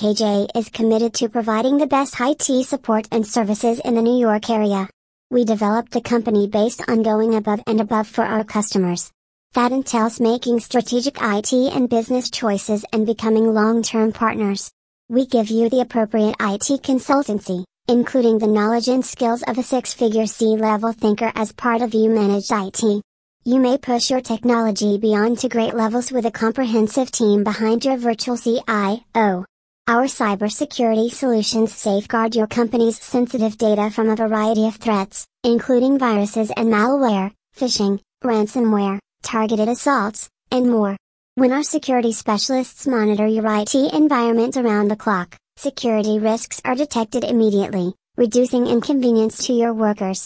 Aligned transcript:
SKJ 0.00 0.56
is 0.56 0.70
committed 0.70 1.12
to 1.12 1.28
providing 1.28 1.76
the 1.76 1.86
best 1.86 2.16
IT 2.18 2.64
support 2.64 3.06
and 3.12 3.26
services 3.26 3.80
in 3.84 3.94
the 3.94 4.00
New 4.00 4.18
York 4.18 4.48
area. 4.48 4.88
We 5.30 5.44
developed 5.44 5.94
a 5.94 6.00
company 6.00 6.46
based 6.46 6.82
on 6.88 7.02
going 7.02 7.34
above 7.34 7.60
and 7.66 7.82
above 7.82 8.08
for 8.08 8.24
our 8.24 8.42
customers. 8.42 9.10
That 9.52 9.72
entails 9.72 10.18
making 10.18 10.60
strategic 10.60 11.18
IT 11.20 11.52
and 11.52 11.86
business 11.86 12.30
choices 12.30 12.82
and 12.94 13.04
becoming 13.04 13.52
long 13.52 13.82
term 13.82 14.10
partners. 14.12 14.70
We 15.10 15.26
give 15.26 15.50
you 15.50 15.68
the 15.68 15.82
appropriate 15.82 16.36
IT 16.40 16.82
consultancy, 16.82 17.64
including 17.86 18.38
the 18.38 18.46
knowledge 18.46 18.88
and 18.88 19.04
skills 19.04 19.42
of 19.42 19.58
a 19.58 19.62
six 19.62 19.92
figure 19.92 20.26
C 20.26 20.56
level 20.56 20.92
thinker 20.92 21.30
as 21.34 21.52
part 21.52 21.82
of 21.82 21.92
you 21.92 22.08
managed 22.08 22.50
IT. 22.50 23.02
You 23.44 23.60
may 23.60 23.76
push 23.76 24.08
your 24.10 24.22
technology 24.22 24.96
beyond 24.96 25.40
to 25.40 25.50
great 25.50 25.74
levels 25.74 26.10
with 26.10 26.24
a 26.24 26.30
comprehensive 26.30 27.10
team 27.10 27.44
behind 27.44 27.84
your 27.84 27.98
virtual 27.98 28.38
CIO. 28.38 29.44
Our 29.90 30.04
cybersecurity 30.04 31.10
solutions 31.10 31.74
safeguard 31.74 32.36
your 32.36 32.46
company's 32.46 33.02
sensitive 33.02 33.58
data 33.58 33.90
from 33.90 34.08
a 34.08 34.14
variety 34.14 34.68
of 34.68 34.76
threats, 34.76 35.26
including 35.42 35.98
viruses 35.98 36.52
and 36.56 36.72
malware, 36.72 37.32
phishing, 37.58 37.98
ransomware, 38.22 39.00
targeted 39.24 39.68
assaults, 39.68 40.28
and 40.52 40.70
more. 40.70 40.96
When 41.34 41.50
our 41.50 41.64
security 41.64 42.12
specialists 42.12 42.86
monitor 42.86 43.26
your 43.26 43.52
IT 43.62 43.74
environment 43.74 44.56
around 44.56 44.86
the 44.86 45.02
clock, 45.04 45.34
security 45.56 46.20
risks 46.20 46.60
are 46.64 46.76
detected 46.76 47.24
immediately, 47.24 47.92
reducing 48.16 48.68
inconvenience 48.68 49.44
to 49.48 49.52
your 49.52 49.74
workers. 49.74 50.18